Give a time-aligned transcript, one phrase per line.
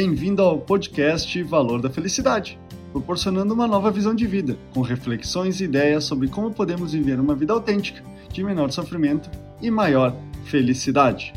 [0.00, 2.56] Bem-vindo ao podcast Valor da Felicidade,
[2.92, 7.34] proporcionando uma nova visão de vida, com reflexões e ideias sobre como podemos viver uma
[7.34, 8.00] vida autêntica,
[8.32, 9.28] de menor sofrimento
[9.60, 10.14] e maior
[10.44, 11.32] felicidade.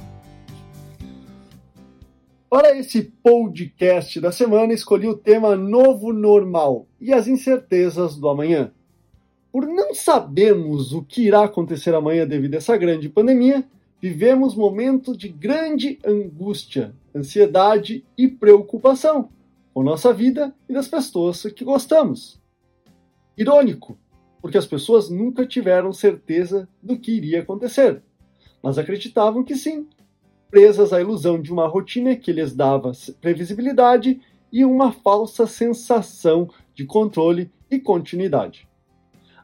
[2.48, 8.72] Para esse podcast da semana, escolhi o tema Novo Normal e as incertezas do amanhã.
[9.52, 13.66] Por não sabermos o que irá acontecer amanhã devido a essa grande pandemia,
[14.02, 19.30] vivemos momentos de grande angústia, ansiedade e preocupação
[19.74, 22.42] com nossa vida e das pessoas que gostamos.
[23.38, 23.98] Irônico,
[24.42, 28.02] porque as pessoas nunca tiveram certeza do que iria acontecer,
[28.62, 29.88] mas acreditavam que sim,
[30.50, 34.20] presas à ilusão de uma rotina que lhes dava previsibilidade
[34.52, 38.68] e uma falsa sensação de controle e continuidade.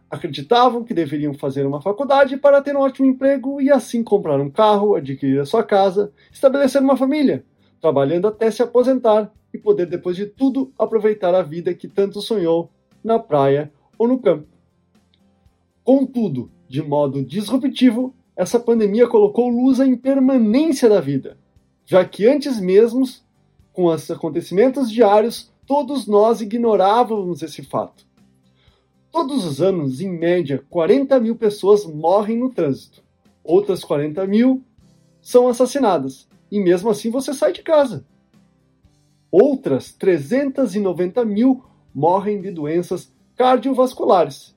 [0.10, 4.50] Acreditavam que deveriam fazer uma faculdade para ter um ótimo emprego e assim comprar um
[4.50, 7.44] carro, adquirir a sua casa, estabelecer uma família,
[7.82, 12.72] trabalhando até se aposentar e poder, depois de tudo, aproveitar a vida que tanto sonhou
[13.04, 14.48] na praia ou no campo.
[15.84, 21.38] Contudo, de modo disruptivo, essa pandemia colocou luz à impermanência da vida,
[21.86, 23.04] já que antes mesmo,
[23.74, 28.07] com os acontecimentos diários, todos nós ignorávamos esse fato.
[29.12, 33.04] Todos os anos, em média, 40 mil pessoas morrem no trânsito.
[33.44, 34.64] Outras 40 mil
[35.22, 36.28] são assassinadas.
[36.52, 38.06] E mesmo assim você sai de casa.
[39.32, 41.64] Outras 390 mil
[41.94, 44.56] morrem de doenças cardiovasculares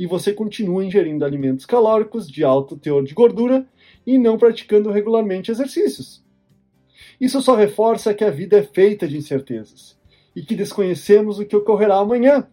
[0.00, 3.66] e você continua ingerindo alimentos calóricos de alto teor de gordura
[4.06, 6.24] e não praticando regularmente exercícios.
[7.20, 9.98] Isso só reforça que a vida é feita de incertezas
[10.34, 12.48] e que desconhecemos o que ocorrerá amanhã.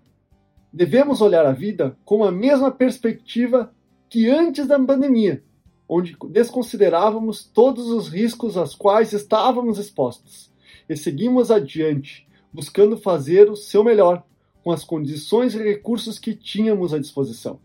[0.78, 3.74] Devemos olhar a vida com a mesma perspectiva
[4.08, 5.42] que antes da pandemia,
[5.90, 10.52] onde desconsiderávamos todos os riscos aos quais estávamos expostos
[10.88, 14.24] e seguimos adiante, buscando fazer o seu melhor
[14.64, 17.60] com as condições e recursos que tínhamos à disposição.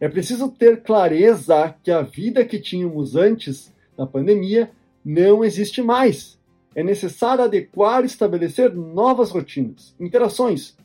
[0.00, 4.70] É preciso ter clareza que a vida que tínhamos antes da pandemia
[5.04, 6.38] não existe mais.
[6.74, 10.79] É necessário adequar e estabelecer novas rotinas, interações,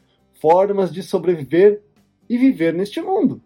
[0.46, 1.82] formas de sobreviver
[2.30, 3.42] e viver neste mundo.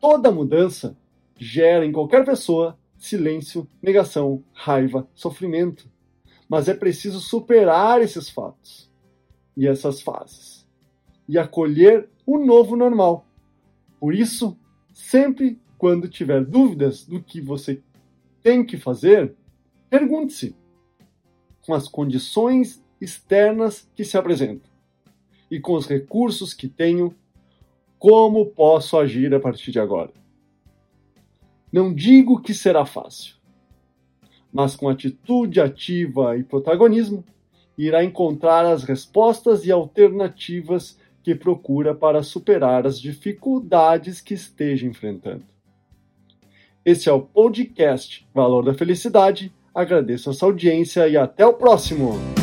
[0.00, 0.98] Toda mudança
[1.36, 5.88] gera em qualquer pessoa silêncio, negação, raiva, sofrimento.
[6.48, 8.90] Mas é preciso superar esses fatos
[9.56, 10.66] e essas fases,
[11.28, 13.24] e acolher o novo normal.
[14.00, 14.58] Por isso,
[14.92, 17.80] sempre quando tiver dúvidas do que você
[18.42, 19.32] tem que fazer,
[19.88, 20.56] pergunte-se
[21.64, 24.77] com as condições externas que se apresentam
[25.50, 27.14] e com os recursos que tenho,
[27.98, 30.12] como posso agir a partir de agora.
[31.72, 33.34] Não digo que será fácil,
[34.52, 37.24] mas com atitude ativa e protagonismo,
[37.76, 45.44] irá encontrar as respostas e alternativas que procura para superar as dificuldades que esteja enfrentando.
[46.84, 49.52] Esse é o podcast Valor da Felicidade.
[49.74, 52.37] Agradeço a sua audiência e até o próximo!